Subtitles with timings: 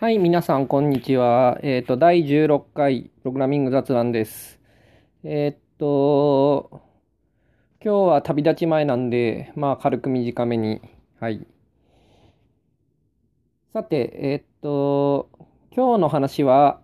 [0.00, 1.58] はい、皆さん、こんにちは。
[1.64, 4.60] えっ、ー、と、第16回プログラミング雑談です。
[5.24, 6.82] えっ、と、
[7.84, 10.80] 今日は旅立ち前なんで、まあ、軽く短めに。
[11.18, 11.44] はい。
[13.72, 15.30] さて、えっ、と、
[15.74, 16.80] 今日の話は、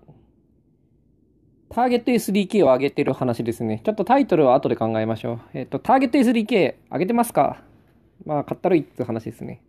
[1.69, 3.81] ターゲット SDK を上げてる話ですね。
[3.85, 5.41] ちょっとタイトルは後で考えましょう。
[5.55, 7.63] えっ、と、ターゲット SDK 上げてますか？
[8.27, 9.63] まあ、買ったらいいって話ですね。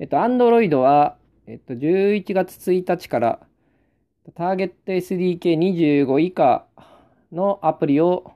[0.00, 1.16] えっと、Android は、
[1.50, 3.40] えっと、11月1日から
[4.34, 6.66] ターゲット SDK25 以下
[7.32, 8.32] のアプリを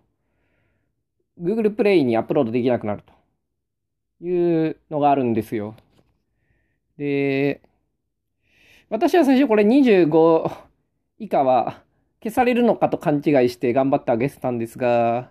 [1.39, 5.75] Google Play にアップロードできなくなるというのがあるんですよ。
[6.97, 7.61] で、
[8.89, 10.51] 私は最初これ25
[11.19, 11.83] 以下は
[12.23, 15.31] 消されるのかと勘違いして頑張ってあげてたんですが、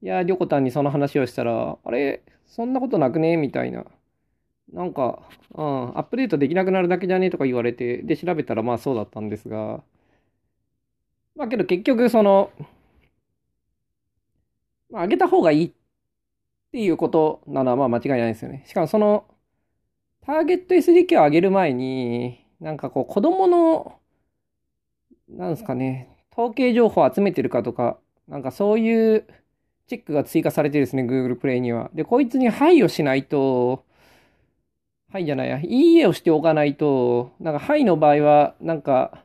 [0.00, 3.84] いや、りょこたんにその話をしたら、あれ、そんなことなくねみたいな。
[4.72, 5.22] なんか、
[5.54, 9.82] うん、アップデートできなくなるだけじゃねとか言われて、で、調べたらまあそうだったんですが、
[11.36, 12.50] まあけど結局その、
[14.90, 15.72] まあ、上げた方がいいっ
[16.72, 18.64] ていうことなのはまあ間違いないですよね。
[18.66, 19.24] しかもその、
[20.26, 23.98] ターゲット SDK を上げる前に、なんかこう子供の、
[25.28, 29.26] なんですかね、統計情報を集めてるかとか、なんかそういう
[29.86, 31.90] チェックが追加されてですね、Google プレイには。
[31.94, 33.84] で、こいつに配慮しないと、
[35.10, 39.24] はいじゃないや、いいえをしておかないと、なんかはいの場合は、なんか、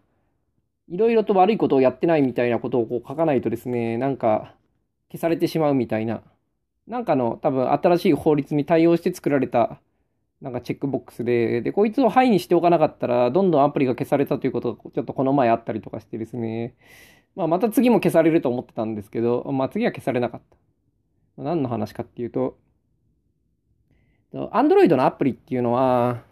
[0.88, 4.56] いろいろと悪いことをやってないみたいなことをこう書かないとですね、なんか、
[5.12, 6.23] 消されてしまうみたいな。
[6.88, 9.81] なんかの多分新しい法律に対応して作られた、
[10.42, 16.75] なんかチェックボックスで、で、こいつをはいにしておかなかったら、どんどんアプリが消されたということがちょっとこの前あったりとかしてですね、
[17.36, 20.42] まあまた次も消されると思ってたんですけど、まあ次は消されなかっ
[21.38, 21.44] た。
[21.44, 22.58] 何の話かっていうと、
[24.34, 26.23] Android のアプリっていうのは、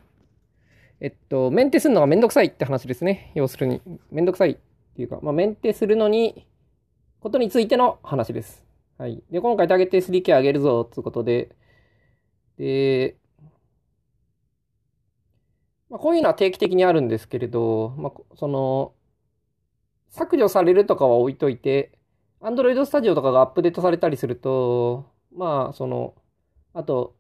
[1.00, 3.32] えっと、メンテするのがめんどくさいって話ですね。
[3.36, 3.82] 要するに。
[4.12, 4.58] めんどくさいっ
[4.96, 6.48] ていうか、まあ、メンテするのに、
[7.20, 8.64] ことについての話です。
[8.98, 9.24] はい。
[9.32, 11.56] で、今回ターゲット SDK 上げるぞ、ということで、
[12.58, 13.18] で、
[15.90, 18.94] まあ、こういうのは定期的にあるんですけれど、まあ、その、
[20.10, 21.92] 削除されるとかは置いといて、
[22.42, 25.06] Android Studio とかがアップデートされたりすると、
[25.36, 26.16] まあ、その、
[26.74, 27.16] あと、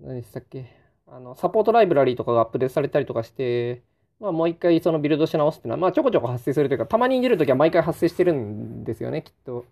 [0.00, 0.66] 何でしたっけ？
[1.06, 3.82] あの、サポートライブラリーとかがアップデートされたりとかして、
[4.18, 9.64] まあもう一回そのビルドし直すっていうのは、まあちょこちょこ発生するというか、たまに出るときは毎回発生してるんですよね、きっと。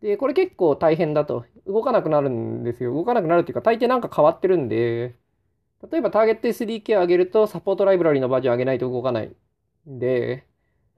[0.00, 1.44] で、これ結構大変だと。
[1.66, 2.92] 動かなくなるんですよ。
[2.92, 5.14] 動かなくなるっていうか、大抵なんか変わってるんで、
[5.90, 9.30] 例えばターゲット SDK を上げると、サポートライブラリーのバージョン上げないと動かない
[9.88, 10.44] んで、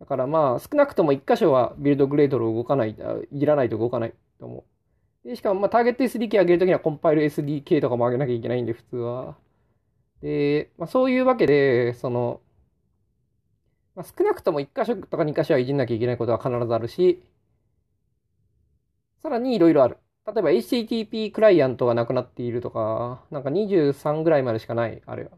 [0.00, 4.62] だからまあ少なくとも1箇所はビルドグレードルを動かない、いじらないと動かないと思う。
[5.24, 9.36] で、しかも、まあ、ターゲット SDK 上げるときにはコンパイル SDK とかも上げなきゃいけないんで、普通は。
[10.22, 12.42] で、まあ、そういうわけで、その、
[13.96, 17.22] まあ、少なくとも1箇所とか2箇所はいじんなきゃいけないことは必ずあるし、
[19.22, 19.98] さらにいろいろある。
[20.26, 25.30] 例えば HTTP クライアントがなくなっているとか、なんか23ぐらいまでしかない、あれは。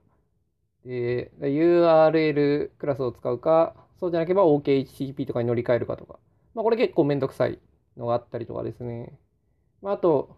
[0.84, 6.18] で、URL クラスを使うか、そうじゃなければ OKHTTP とかに乗り換えるかとか。
[6.54, 7.60] まあこれ結構めんどくさい
[7.96, 9.18] のがあったりとかですね。
[9.82, 10.36] まあ、と、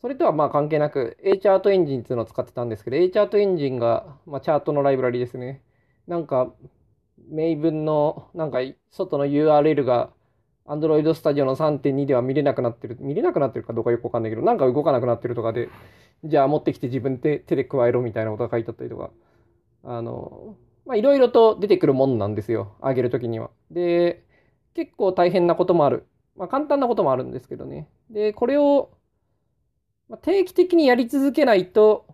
[0.00, 5.62] それとはまあ関係なく、A チャートエンジンっていうのを使ってたんですけど、A チャートエンジンが、まあ、チャートのライブラリですね。
[6.06, 6.54] なんか、
[7.28, 10.12] 名文の、なんか、外の URL が、
[10.66, 12.98] Android Studio の3.2では見れなくなってる。
[13.00, 15.70] 見れなくなってるかどうかよくわかんないけど、なんか動かなくなってるとかで、
[16.24, 19.10] じゃあ持ってきて自分で手で加えろみたいなことが書いてあったりとか、
[19.84, 20.56] あの、
[20.86, 22.76] まあ、いろいろと出てくるもんなんですよ。
[22.80, 23.50] あげるときには。
[23.70, 24.24] で、
[24.74, 26.06] 結構大変なこともある。
[26.38, 27.88] まあ、簡単なこともあるんですけどね。
[28.10, 28.90] で、これを、
[30.22, 32.06] 定期的にやり続けないと、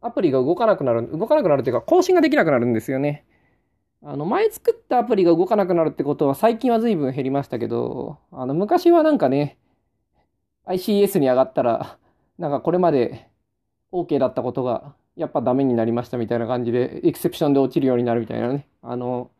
[0.00, 3.26] アプリが動かなくなる、動かなくなるというか、更新ができなくなるんですよね。
[4.04, 9.58] あの、前作ったアプリが動かなくなるってことは最近は随分減りましたけど、あの、昔はなんかね、
[10.66, 11.98] ICS に上がったら、
[12.38, 13.28] なんかこれまで
[13.92, 18.66] OK だったことが、やっぱダメになりましたみたいな感じで、エクセプションで落ちるようになるみたいなね。
[18.80, 19.30] あの、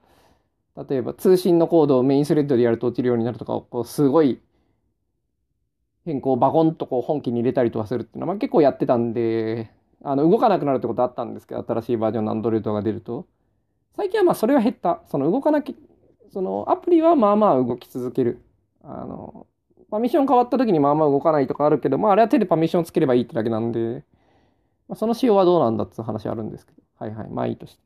[0.77, 4.41] 例えば通信のコードをメインスレッドでやると落ちるようになるとか、こうすごい
[6.05, 9.71] 変更をバコンとこう本気に入れたりとかするっていうのは、まあ、結構やってたんで、
[10.05, 13.27] あの動かなくなるってことあったんですけど、新しいバージョンの Android が出ると。
[13.97, 15.03] 最近はまあそれは減った。
[15.09, 15.77] その動かなき、
[16.33, 18.43] そのアプリはまあまあ動き続ける。
[18.83, 19.47] あの、
[19.91, 24.05] パミッション変わった時にまあまあ動かないとかあるけど、まああれは手でパミッションつければいいってだけなんで、
[24.89, 26.83] まあ、その仕様はどうなんだって話あるんですけど。
[26.99, 27.31] はいはい。
[27.31, 27.83] まあいいとして。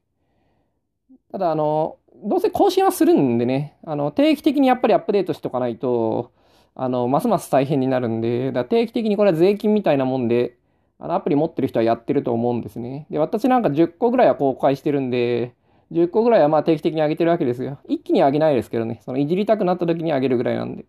[1.32, 6.32] ただあの、どうせ更新はするんでね、あの、定期的にやっぱりアップデートしておかないと、
[6.74, 10.56] あの、ますます大変になるんで、だ定期的にこれは税金みたいなもんで、
[10.98, 13.06] あの、アプリ持ってる人はやってると思うんですね。
[13.10, 15.54] で、私なんか10個ぐらいは公開してるんで、
[15.90, 17.78] 10個ぐらいはまあ定期的に上げてるわけですよ。
[17.88, 19.00] 一気に上げないですけどね。
[19.04, 20.84] そのいじりたくなった時に上げるぐらいなんで。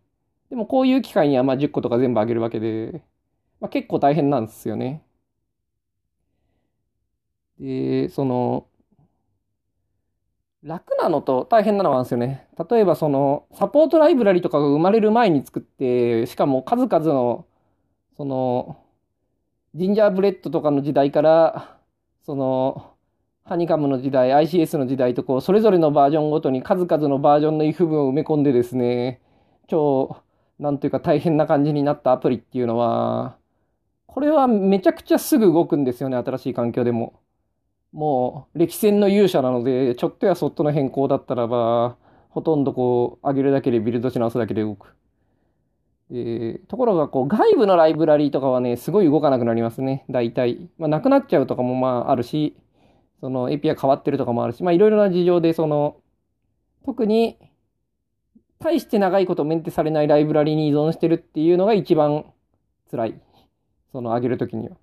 [0.50, 3.04] でもこういう機会にはまあ10個とか全部上げるわけで、
[3.62, 5.04] まあ、結構大変なんですよね。
[7.60, 8.68] で、その、
[10.68, 12.46] 楽なのと大変なのなんですよね。
[12.70, 17.46] 例えばその、サポートライブラリとかが生まれる前に作って、しかも数々の、
[18.18, 18.78] その、
[19.76, 21.78] ジンジャーブレッドとかの時代から、
[22.26, 22.94] その、
[23.46, 29.22] ハニカムの時代、ICS の時代とこう、それぞれのバージョンごとに数々のバージョンの if 文を埋め込んでですね、
[29.68, 30.18] 超、
[30.60, 33.38] なんていうか大変な感じになったアプリっていうのは、
[34.06, 37.22] これはめちゃくちゃすぐ動くんですよね、新しい環境でも。
[37.92, 41.98] もう、歴戦の勇者なので、ちょっとやそっとの変更だったらば、
[42.30, 44.96] ほとんどこう、上げるだけでビルドし直すだけで動く。
[46.12, 50.70] で、ところがこう、外部のライブラリーとかはね、すごい動かなくなりますね、大体。
[50.78, 52.56] まあ、なくなっちゃうとかもまああるし、
[53.20, 55.98] その API 変わってるとかもあるし、まあいろいろな事情で、その、
[56.86, 57.38] 特に、
[58.60, 62.26] 大して長いことメンテされないライブラリに依存してるっていうのが一番
[62.90, 63.22] 辛い。
[63.92, 64.76] その上げるときには。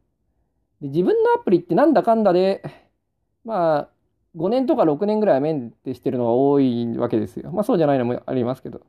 [0.80, 2.62] で自分のアプリってなんだかんだで、
[3.44, 3.88] まあ、
[4.36, 7.52] 5年とか6年ぐらいはメンテしてるのが多いわけですよ。
[7.52, 8.80] まあそうじゃないのもありますけど。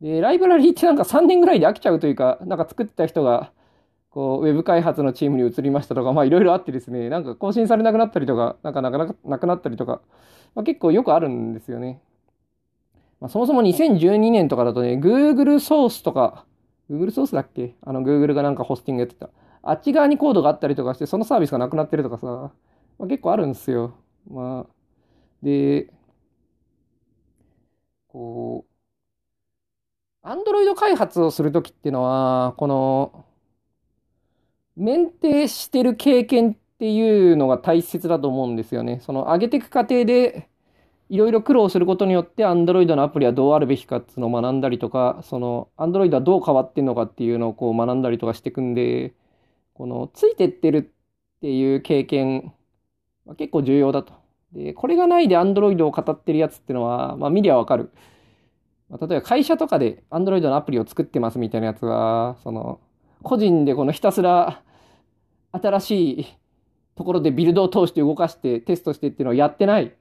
[0.00, 3.52] で、ライブラリーってなんか3年ぐらいで飽きちゃうというか、なんか作ってた人が、
[4.10, 10.02] こう、ウェブ開発のチームに移りましたとか、まあいろいろあってですね、なんか更新されなくなったりとか、なんかなかなかなくなったりとか、
[10.54, 12.00] まあ、結構よくあるんですよね。
[13.20, 16.44] まあ、そもそも2012年とかだとね、Google ソースとか、
[16.90, 17.74] Google ソースだっけ？
[17.82, 19.30] あの Google がなんかホスティングやってた。
[19.62, 22.52] あっち側にコードがあったりとかして、そのサービスがなくなってるとかさ、
[22.98, 23.94] まあ、結構あるんですよ。
[24.28, 24.74] まあ、
[25.42, 25.92] で、
[28.10, 28.76] こう、
[30.22, 33.24] アンドロイド開発をするときっていうのは、この、
[34.76, 39.00] メンテしてる経験っていうのが大切だと思うんですよね。
[39.00, 40.48] その上げていく過程で、
[41.10, 49.14] いろいろ苦労することによって、アンドロイドのアプリはどうあるべきかっていうのを学んだりとか、その、アンドロイドはどう変わってんのかっていうのをこう学んだりとかしていくんで、
[49.74, 50.78] この、ついてってる
[51.38, 52.54] っていう経験
[53.26, 54.12] は結構重要だと。
[54.52, 57.90] で、これがないで Android を語ってるやつってのは、まあ見りゃわかる。
[58.88, 62.80] まあ、例えば会社とかで Android のアプリを作ってますみたいなやつは、その、
[63.22, 64.62] 個人でこのひたすら
[65.52, 66.26] 新しい
[66.94, 69.94] ところでビルドを通して動かしてテストしてっていうのをやってない。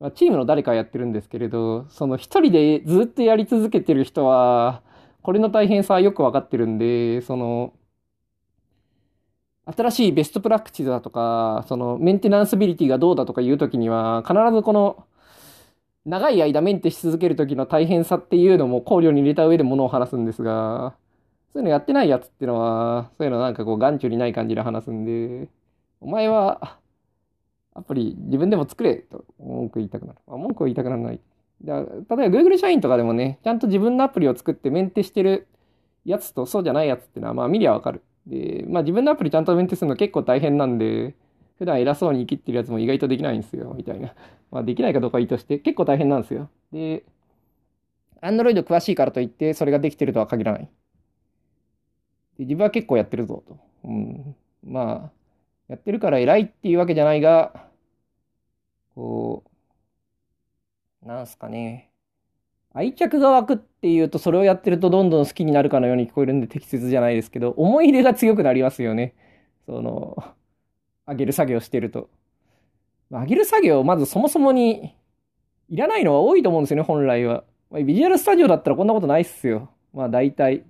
[0.00, 4.82] まあ、チームの誰かやってるんですけれど、その一人でずっとやり続けてる人は、
[5.22, 7.72] これの大変さはよくわかってるんで、その、
[9.66, 15.06] 新しいベストプラクティスだとか、そのメンテナンスビリティがどうだとかいうときには、必ずこの
[16.04, 20.94] 長い間メンテし続けるときの大変さっていうのも考慮に入れた上でものを話すんですが、
[21.52, 25.48] そういうのやってないやつっていうのは、そういうのなんかこう眼中にない感じで話すんで、
[26.00, 26.78] お前は
[27.74, 30.18] アプリ自分でも作れと文句言いたくなる。
[30.28, 31.20] あ文句を言いたくならない。
[31.64, 31.76] 例え
[32.08, 35.48] ば Google 社員とかでもね、ちゃんと自分のアプリを作ってメンテしてる
[36.04, 38.02] やつとそうじゃないやつっていうのはまあ見りゃわかる。
[38.26, 41.14] で、まあ自分のアプリちゃんとメンテするの結構大変なんで、
[41.58, 44.14] 普段偉そうに生きってるやつも意外とできないんですよ、みたいな。
[44.50, 46.50] まあできないかどうかいいとして、結構大変なんですよ。
[46.72, 47.04] で、
[48.22, 50.68] Android 詳しいからといってそれができてるとは限らない。
[52.38, 53.58] で自分は結構やってるぞと。
[53.84, 54.36] うん。
[54.64, 55.12] まあ、
[55.68, 57.68] やってるから偉いっていうわけじゃないが、
[58.94, 59.44] こ
[61.02, 61.93] う、なんすかね。
[62.74, 69.14] 愛着が湧くっていうと、それをやってるとどんどん好きになるかのように聞こえるんで適切じゃないですけど、思い入れが強くなりますよね。
[69.66, 70.16] その、
[71.06, 72.10] あげる作業してると。
[73.12, 74.96] あげる作業、まずそもそもに、
[75.68, 77.44] いらないのは多いと思うんですよね、本来は。
[77.70, 79.70] ま、 Visual Studio だったらこんなことないっすよ。
[79.92, 80.64] まあ大体。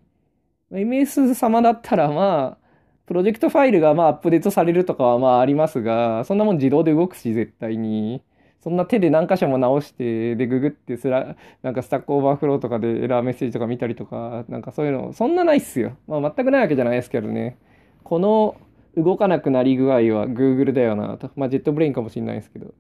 [0.71, 2.65] MS 様だったらまあ、
[3.07, 8.23] プロジェクトファイルがまあアップデートされるとかはまあありますが、そんなもん自動で動くし、絶対に。
[8.65, 15.99] そんな手で何箇所も直して、で、ググってすら、なんか Stack Overflow とかでエラーメッセージとか見たりとか、なんかそういうの、そんなないっすよ。
[16.07, 17.59] まあ全くないわけじゃないですけどね。
[18.05, 18.57] この
[18.97, 21.31] 動かなくなり具合は Google だよなと。
[21.37, 22.73] まあジェットブレインかもしれないですけど。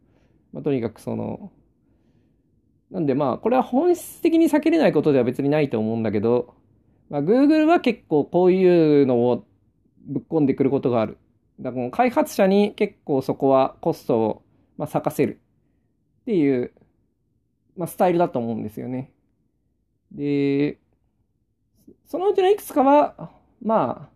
[0.55, 1.53] まあとにかくその、
[2.91, 6.55] なんでまあこれは本質的に避けれないことでは別にないと思うんだけど、
[7.11, 9.45] まあ Google は結構こういうのを
[10.07, 11.19] ぶっ込んでくることがある。
[11.61, 14.43] だから開発者に結構そこはコストを
[14.79, 15.41] まあ咲かせる。
[16.25, 16.73] っていう、
[17.77, 19.13] まあ、スタイルだと思うんですよね。
[20.13, 20.79] で、
[22.07, 23.31] そのうちのいくつかは、
[23.63, 24.15] まあ、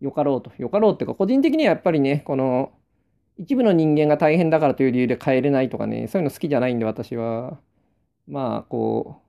[0.00, 0.52] よかろうと。
[0.58, 2.72] よかろうっていうか、個人的にはやっぱりね、この、
[3.38, 7.60] 一部の人間が大変だからという理由で変えれないとかね、そういうの好きじゃないんで、私は。
[8.28, 9.26] まあ、こう、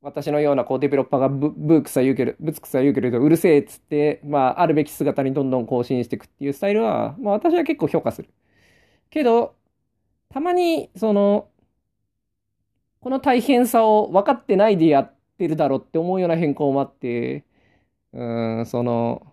[0.00, 8.28] 私のようなこうデベロッパーがブブークさ言うけど、ブツクさ言うけれど、うるせえっつって、まあ、あるべき姿にどんどん更新していくっていうスタイルは、まあ私は結構評価する。
[9.10, 9.56] けど、
[10.32, 11.48] たまに、その、
[13.00, 17.44] この大変さを分かってないでやってるだろうって思うような変更もあって、
[18.12, 19.26] うん、その、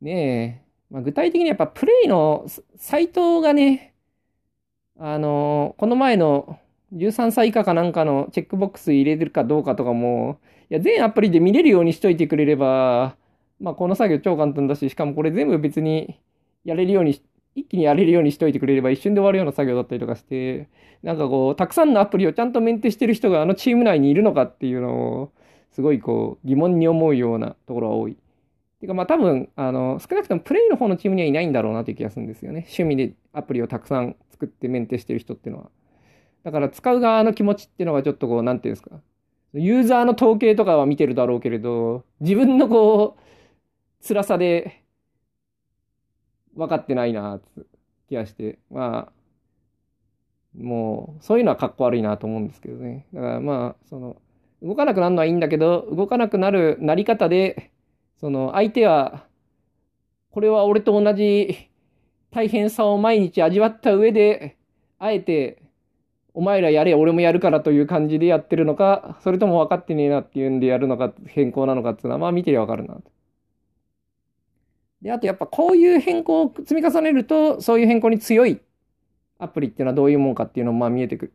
[0.00, 3.94] ねえ、まあ、具体的にやっぱプレイのサイトがね、
[4.98, 6.58] あの、この前の
[6.92, 13.16] 13歳以下かなんかのチェックボックス入れてるかどうかとかも、いや、全アプリで見れるようにしといてくれれば、
[13.60, 16.20] まあ、この作業超簡単だし、しかもこれ全部別に
[16.64, 17.22] やれるように、
[17.56, 20.68] 一気にやれるようにしといてくれれば一瞬で終わるような作業だったりとかして、
[21.02, 25.32] なんかこう、たくさんのアプリをちゃんとメンテしてる人があのチーム内にいるのかっていうのを、
[25.72, 28.16] すごいこう、疑問に思うようなところが多い。
[28.80, 32.66] てかまあ多分、あの、少なくともプレイの方のチームにはいないんだろうなという気がするんですよね。
[32.68, 35.70] 趣味でアプリをたくさん作ってメンテしてる人っていうのは。
[36.44, 39.00] だから使う側の気持ちっていうのがちょっとこう、なんていうんですか。
[39.54, 44.82] ユーザーの統計とかは見てるだろうけれど、自分のこう、辛さで
[46.56, 47.62] 分かってないな、って
[48.08, 48.58] 気がして。
[48.70, 49.12] まあ、
[50.56, 53.06] もう、そういうのはかっこ悪いなと思うんですけどね。
[53.12, 54.16] だからまあ、その、
[54.62, 57.70] 動かなくなるのはいいんだけど、動かなくなるなり方で、
[58.16, 59.26] その、相手は、
[60.30, 61.70] これは俺と同じ
[62.30, 64.56] 大変さを毎日味わった上で、
[64.98, 65.62] あえて、
[66.34, 73.02] お前らやれ、俺もやるからという感じでやってるのか、それとも分かってねえなっていうんでやるのか、変更なのかっていうのは、まあ見てりゃ分かるなと
[75.06, 78.60] で、あとやっぱこういう変更を積み重ねると、そういう変更に強い
[79.38, 81.32] アプリっていうのはどういうもんかっていうのもまあ見えてくる。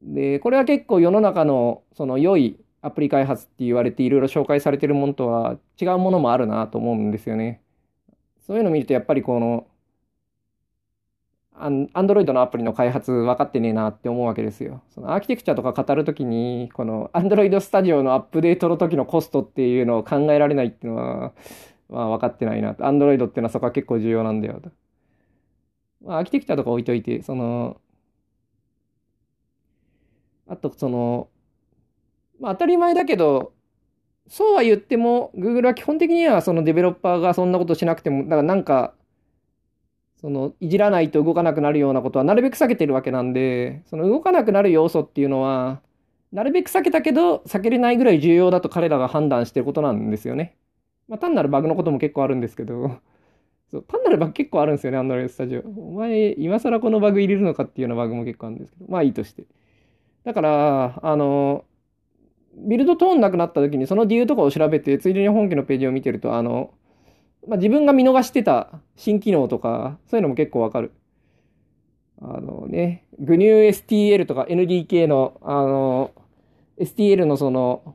[0.00, 7.60] で、これは結構世の中のその良いアプリ開発って言われていろいろ紹介されてるものとは違うものもあるなと思うんですよね。
[8.46, 9.66] そういうの見るとやっぱりこの
[11.52, 14.80] アンドロイドのアプリの開発分かってねえなって思うわけですよ。
[14.88, 21.32] そのアーキテクチャとか語るときに、このアンドロイドスタジオのアップデートの時のコストっていうのを考えられないっていうのは、
[21.90, 22.86] まあ分かってないなと。
[22.86, 24.70] アンドロイドっていうのはそこは結構重要なんだよと。
[26.02, 27.80] まあ、アーキテクチャとか置いといて、その、
[30.48, 31.28] あとその、
[32.40, 33.52] まあ当たり前だけど、
[34.28, 38.94] そうは言っても、Google は基本的にはそのデベロッパーがそんなことしなくても、だからなんか、
[40.20, 45.82] そのいじらないと動かなくなるようなことはなるべく避けてるわけなんで、その動かなくなる要素っていうのは、
[46.32, 50.56] なるべく避けたけど、避けれないぐらい重要だと彼らが判断してることなんですよね。
[51.10, 53.00] まあ単なるバグのことも結構あるんですけど、
[53.70, 55.68] そう単なるバグ結構あるんですよね、Android Studio。
[55.76, 59.44] お前、今更このバグ入れるのかっていうようなバグも結構あるんですけど、まあいいとして。
[60.24, 61.64] だから、あの、
[62.56, 66.70] ビルドトーンなくなった時にその理由とかを調べて、ついでに本機のページを見てると、あの、
[67.48, 70.92] まあ、自分が見逃してた新機能とか、そういうのも結構わかる。
[72.22, 76.10] あのね、GNU-STL とか NDK の、あの、
[76.78, 77.94] STL のその、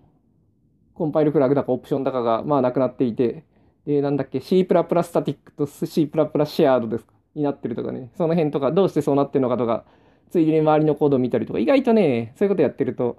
[0.96, 3.44] コンパイルフラグだかオプションだかが、まあなくなっていて、
[3.86, 7.14] で、なんだっけ、C++ スタティックと C++ シェアードですか？
[7.36, 9.84] になってるとかね、その辺とか、どうしてそうなってるのかとか、
[10.32, 13.18] ついでに周りのコードを見たりとか、意外とね、そういうことやってると、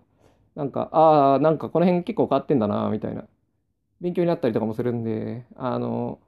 [0.54, 3.24] なんか、ああ、なんかこの辺結構変わってんだな、みたいな、
[4.00, 6.18] 勉強になったりとかもするんで、あの、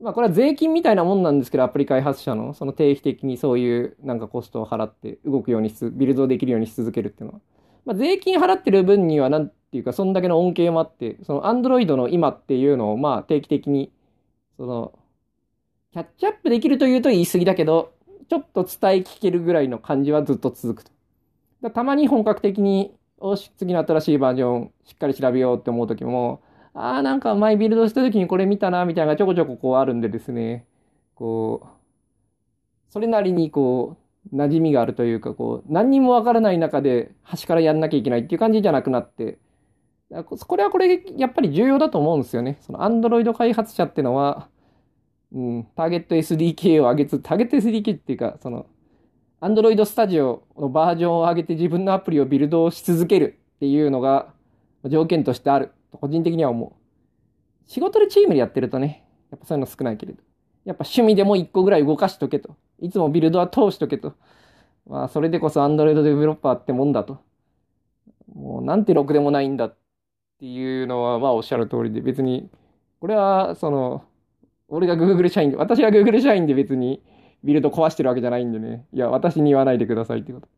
[0.00, 7.40] まあこれは税金みたいなもんなんですけど、アプリ開発者の、その定期的にそういうなんかコストを払って動くようにし、ビルドできるようにし続けるっていうのは。
[7.84, 13.90] まあ税金払ってる分には、なんていうか、そんだけの恩恵もあって、その Android の今っていうのを、まあ定期的に、
[14.56, 14.96] その、
[15.92, 17.92] キャッチアップできるというと言い過ぎだけど、
[18.28, 20.84] ちょっと伝え聞けるぐらいの感じはずっと続く
[21.60, 21.70] と。
[21.70, 26.40] たまに本格的におし、次の新しいバージョンしっかり調べようって思う時も、
[26.72, 30.66] ああ、なんか前ビルドした時にこれ見たな、みたいなのがちょこちょここうあるんでですね、
[31.16, 31.68] こう、
[32.90, 33.96] それなりにこ
[34.32, 39.38] う、馴染みがあるというか、こう、何にもわからない中で端からやんなきゃいけないっていう感じじゃなくなって、
[40.10, 42.58] これはこれ、やっぱり重要だと思うんですよね。
[42.60, 44.48] その Android 開発者ってのは、
[45.32, 48.66] うん、ターゲット SDK を上げつ、ターゲット SDK っていうか、その、
[49.40, 54.32] Android Studio のバージョンを上げて自分のアプリをビルドし続けるっていうのが
[54.86, 57.70] 条件としてあると個人的には思う。
[57.70, 60.22] 仕事でチームでやってるとね、やっぱそういうの少ないけれど。
[60.64, 62.56] やっぱ趣味でも一個ぐらい動かしとけと。
[62.80, 64.14] いつもビルドは通しとけと。
[64.86, 67.18] まあ、それでこそ Android デベロッパーってもんだと。
[68.34, 69.76] もう、なんてろくでもないんだって
[70.38, 72.50] ていうのは、まあ、おっしゃる通りで、別に、
[73.00, 74.04] これは、その、
[74.68, 77.02] 俺が Google 社員で、私は Google 社員で別に、
[77.44, 78.86] ビルド壊してるわけじゃないんでね。
[78.92, 80.48] いや、私に言わないでくださいってこと。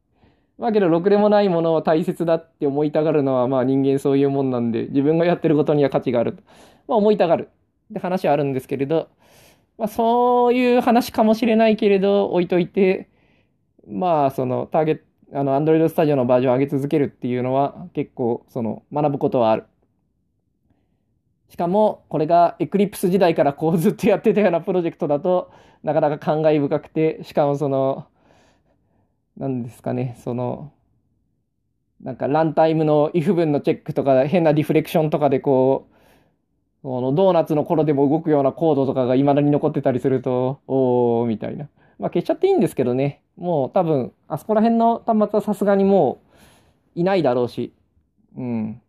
[0.59, 6.42] まあけど、ろくでもないものを大切だって思いたがるのは、まあ人間そういうもんなんで、自分がやってることには価値があると。
[6.88, 7.50] まあ思いたがる。
[7.90, 9.09] って話はあるんですけれど、
[9.76, 13.09] まあそういう話かもしれないけれど、置いといて、
[13.87, 15.02] まあそのターゲット、
[15.33, 19.64] あの、Android Studio のバージョンを上げ続けるっていうのは結構、その、学ぶことはある。
[21.49, 25.50] しかも、これが Eclipse 時代から こうずっとやってたようなプロジェクトだと、
[25.83, 28.06] なかなか感慨深くて、しかもその、
[29.37, 30.73] なんですかね、その、
[32.00, 35.95] なんかランタイムの if 文のチェックとか、変なリフレクションとかでこう、
[36.83, 41.68] このドーナツの頃でも動くようなコードとかが未だに残ってたりすると、おー、みたいな。
[41.98, 43.22] まあ消しちゃっていいんですけどね。
[43.36, 46.20] もう多分、あそこら辺の端末はさすがにも
[46.94, 47.72] ういないだろうし。
[48.36, 48.80] うん。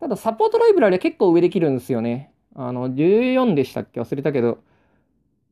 [0.00, 2.32] ただサポートライブラリは結構上できるんですよね。
[2.54, 4.00] あの、14でしたっけ？
[4.00, 4.58] 忘れたけど、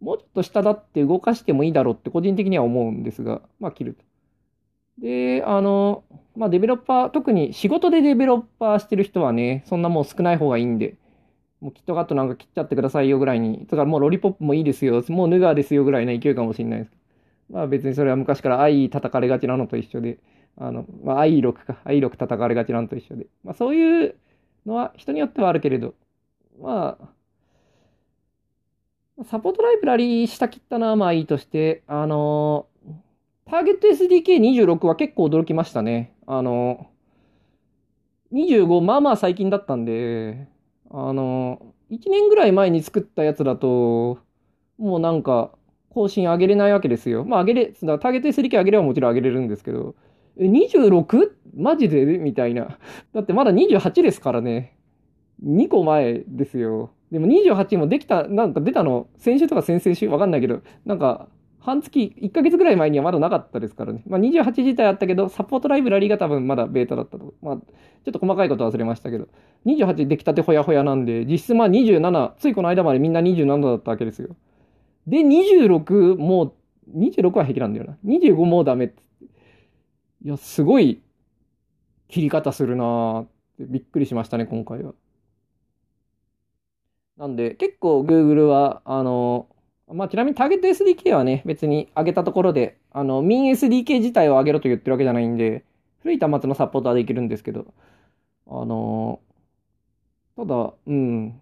[0.00, 4.04] もうちょっと下だって動かしてもいいだろうって個人的には思うんですが、まあ切ると。
[4.99, 6.04] で、あの、
[6.37, 10.97] まあデベロッパー、特に仕事でデベロッパーしてる人はね、そんなもう少ない方がいいんで、
[11.62, 16.90] もうキットカットなんか切っちゃってくださいよぐらいに、だからもうロリポップもいいですよ、もうヌガーですよぐらいの勢いかもしれないです、
[17.50, 20.19] まあ別にそれは昔から愛叩かれがちなのと一緒で、
[20.57, 24.16] あの、まあ i6 か、i6 叩かれがちなのと一緒で、まあそういう
[24.66, 25.95] のは人によってはあるけれど、
[26.61, 26.99] ま
[29.19, 32.66] あ、サポートライブラリー下切ったのはまあいいとして、あの
[33.47, 36.14] ターゲット SDK26 は結構驚きましたね。
[36.26, 36.88] あの、
[38.33, 40.49] 25、まあまあ最近だったんで、
[40.93, 44.19] あの、1年ぐらい前に作ったやつだと、
[44.79, 45.53] もうなんか、
[45.91, 47.25] 更新上げれないわけですよ。
[47.25, 49.95] まあ上げれ、ターゲット SDK 上げればもちろん上げれるんですけど、
[50.39, 51.33] え、26?
[51.57, 52.05] マジで？
[52.19, 52.79] みたいな。
[53.13, 54.77] だってまだ28ですからね。
[55.45, 56.91] 2個前ですよ。
[57.11, 61.29] でも28もできた、なんか出たの、先週とか先々週わかんないけど、なんか、
[61.64, 64.02] 半月、1ヶ月ぐらい前にはまだなかったですからね。
[64.07, 67.35] まあ28自体あったけど、サポートライブラリーが多分まだベータだったと。
[67.40, 69.28] まあ、ちょっと細かいこと忘れましたけど、
[69.64, 74.37] 28出来たてほやほやなんで、実質まあ27、ついこの間までみんな27だったわけですよ。
[75.07, 77.97] で、26もう、26は平気なんだよな。
[78.04, 79.02] 25もうダメって。
[80.25, 81.02] いや、すごい
[82.09, 83.26] 切り方するなーっ
[83.59, 84.95] てびっくりしましたね、今回は。
[87.16, 89.49] なんで、結構 Google は、あの、
[89.89, 95.65] まあ、ちなみにターゲット SDK はね、別に上げたところで、あの、ミン SDK 自体を上げろと言ってるわけじゃないんで、
[96.00, 97.67] 古い端末のサポートはできるんですけど、
[98.47, 99.21] あの、
[100.37, 101.41] ただ、うん、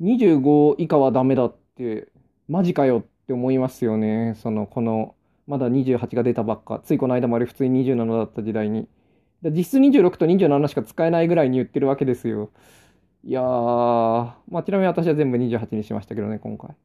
[0.00, 2.08] 25以下はダメだって、
[2.48, 4.34] マジかよって思いますよね。
[4.36, 5.14] その、この、
[5.46, 8.88] まだ28が出たばっか、ついこの間まで普通に27だった時代に。
[9.44, 12.50] 実質26と27しか使えないぐらいに言ってるわけですよ。
[13.24, 13.44] いやー、
[14.48, 16.76] まあ、ちなみに私は全部28にしましたけどね、今回。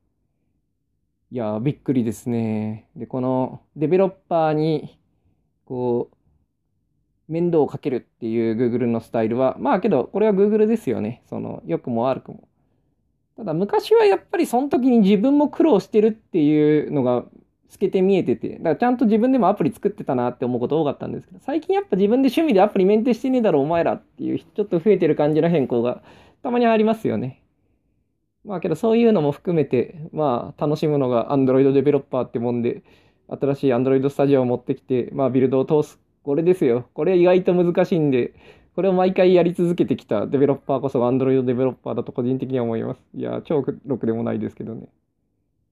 [1.33, 2.87] いや、びっくりですね。
[2.95, 4.99] で、このデベロッパーに、
[5.65, 11.23] こう、面倒をかけるっていう Google のスタイルは、まあけど、これは Google ですよね。
[11.27, 12.47] その、良くも悪くも。
[13.35, 17.25] ただ、昔はやっぱりその時に自分も苦労してるっていうのが
[17.67, 26.03] 透けて見えてて、だからちゃんと自分でもアプリ作ってたなって思うこと多かったんですけど、最近やっぱ自分で趣味でアプリメンテしてねえだろお前らっていうちょっと増えてる感じの変更が
[26.43, 27.42] たまにありますよね。
[28.45, 32.83] まあけどそういうのも含めて、まあ楽しむのが Android デベロッパーってもんで、
[33.29, 35.99] 新しい Android Studio を持ってきて、まあビルドを通す。
[36.23, 36.87] これですよ。
[36.93, 38.33] これ意外と難しいんで、
[38.75, 43.01] これを毎回やり続けてきたデベロッパーこそ Android デベロッパーだと個人的には思います。
[43.15, 44.87] いや、超ろくでもないですけどね。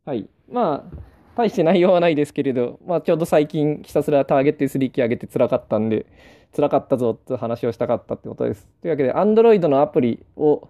[0.06, 0.30] はい。
[0.50, 0.98] まあ、
[1.36, 6.06] 大して内容はないですけれど、まあちょうど最近ひたすらターゲット SD キー上げて辛かったんで、
[6.56, 8.68] 辛かったぞって話をしたかったってことです。
[8.82, 10.68] というわけで、Android のアプリを、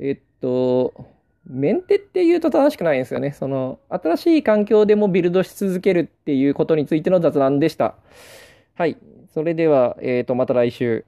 [0.00, 1.06] えっと、と
[1.46, 3.32] メンテって言うと正しくないんですよね。
[3.32, 7.94] その、新しい環境でもビルドし続けるっていうことについての雑談でした。
[8.74, 8.96] はい。
[9.34, 11.04] それでは、えっ、と、また来週。